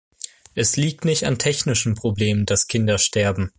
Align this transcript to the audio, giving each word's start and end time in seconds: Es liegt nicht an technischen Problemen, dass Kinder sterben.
Es 0.55 0.77
liegt 0.77 1.05
nicht 1.05 1.25
an 1.25 1.37
technischen 1.37 1.93
Problemen, 1.93 2.47
dass 2.47 2.65
Kinder 2.67 2.97
sterben. 2.97 3.49